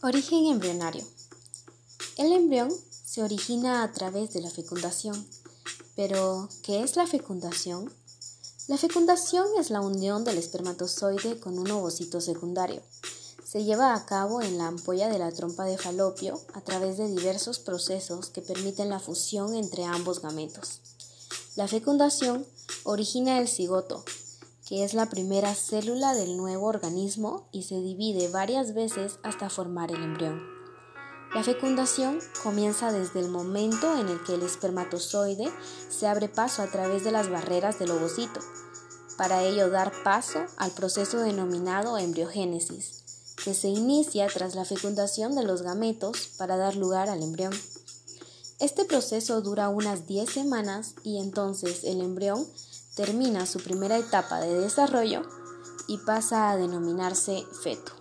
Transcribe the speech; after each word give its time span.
Origen 0.00 0.46
embrionario. 0.46 1.02
El 2.18 2.32
embrión 2.32 2.72
se 3.04 3.20
origina 3.20 3.82
a 3.82 3.90
través 3.90 4.32
de 4.32 4.40
la 4.40 4.48
fecundación. 4.48 5.26
Pero, 5.96 6.48
¿qué 6.62 6.84
es 6.84 6.94
la 6.94 7.08
fecundación? 7.08 7.92
La 8.68 8.78
fecundación 8.78 9.44
es 9.58 9.70
la 9.70 9.80
unión 9.80 10.22
del 10.22 10.38
espermatozoide 10.38 11.40
con 11.40 11.58
un 11.58 11.68
ovocito 11.72 12.20
secundario. 12.20 12.80
Se 13.44 13.64
lleva 13.64 13.92
a 13.92 14.06
cabo 14.06 14.40
en 14.40 14.56
la 14.56 14.68
ampolla 14.68 15.08
de 15.08 15.18
la 15.18 15.32
trompa 15.32 15.64
de 15.64 15.78
falopio 15.78 16.40
a 16.54 16.60
través 16.60 16.96
de 16.96 17.08
diversos 17.08 17.58
procesos 17.58 18.30
que 18.30 18.40
permiten 18.40 18.90
la 18.90 19.00
fusión 19.00 19.56
entre 19.56 19.82
ambos 19.84 20.22
gametos. 20.22 20.78
La 21.56 21.66
fecundación 21.66 22.46
origina 22.84 23.40
el 23.40 23.48
cigoto, 23.48 24.04
que 24.68 24.84
es 24.84 24.92
la 24.92 25.08
primera 25.08 25.54
célula 25.54 26.12
del 26.12 26.36
nuevo 26.36 26.66
organismo 26.66 27.48
y 27.52 27.62
se 27.62 27.80
divide 27.80 28.28
varias 28.28 28.74
veces 28.74 29.18
hasta 29.22 29.48
formar 29.48 29.90
el 29.90 30.02
embrión. 30.02 30.42
La 31.34 31.42
fecundación 31.42 32.18
comienza 32.42 32.92
desde 32.92 33.20
el 33.20 33.30
momento 33.30 33.98
en 33.98 34.08
el 34.08 34.22
que 34.24 34.34
el 34.34 34.42
espermatozoide 34.42 35.50
se 35.88 36.06
abre 36.06 36.28
paso 36.28 36.60
a 36.60 36.66
través 36.66 37.02
de 37.02 37.12
las 37.12 37.30
barreras 37.30 37.78
del 37.78 37.92
ovocito, 37.92 38.40
para 39.16 39.42
ello 39.42 39.70
dar 39.70 39.90
paso 40.04 40.44
al 40.58 40.70
proceso 40.72 41.18
denominado 41.20 41.96
embriogénesis, 41.96 43.34
que 43.42 43.54
se 43.54 43.68
inicia 43.68 44.26
tras 44.26 44.54
la 44.54 44.66
fecundación 44.66 45.34
de 45.34 45.44
los 45.44 45.62
gametos 45.62 46.28
para 46.36 46.58
dar 46.58 46.76
lugar 46.76 47.08
al 47.08 47.22
embrión. 47.22 47.54
Este 48.60 48.84
proceso 48.84 49.40
dura 49.40 49.70
unas 49.70 50.06
10 50.06 50.30
semanas 50.30 50.94
y 51.04 51.18
entonces 51.18 51.84
el 51.84 52.00
embrión 52.00 52.46
termina 52.98 53.46
su 53.46 53.60
primera 53.60 53.96
etapa 53.96 54.40
de 54.40 54.58
desarrollo 54.58 55.22
y 55.86 55.98
pasa 55.98 56.50
a 56.50 56.56
denominarse 56.56 57.44
feto. 57.62 57.92